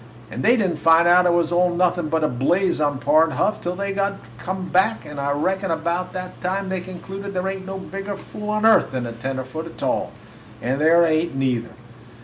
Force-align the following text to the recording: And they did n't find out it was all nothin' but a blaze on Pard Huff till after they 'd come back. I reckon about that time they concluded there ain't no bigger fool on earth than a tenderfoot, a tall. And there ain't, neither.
And 0.31 0.41
they 0.43 0.55
did 0.57 0.67
n't 0.71 0.79
find 0.79 1.07
out 1.07 1.27
it 1.27 1.31
was 1.31 1.51
all 1.51 1.69
nothin' 1.75 2.09
but 2.09 2.23
a 2.23 2.27
blaze 2.27 2.81
on 2.81 2.97
Pard 2.97 3.33
Huff 3.33 3.61
till 3.61 3.73
after 3.79 3.83
they 3.83 3.93
'd 3.93 4.17
come 4.39 4.67
back. 4.69 5.05
I 5.05 5.29
reckon 5.31 5.69
about 5.69 6.11
that 6.13 6.41
time 6.41 6.69
they 6.69 6.81
concluded 6.81 7.35
there 7.35 7.47
ain't 7.47 7.67
no 7.67 7.77
bigger 7.77 8.17
fool 8.17 8.49
on 8.49 8.65
earth 8.65 8.89
than 8.89 9.05
a 9.05 9.11
tenderfoot, 9.11 9.67
a 9.67 9.69
tall. 9.69 10.11
And 10.59 10.81
there 10.81 11.05
ain't, 11.05 11.35
neither. 11.35 11.75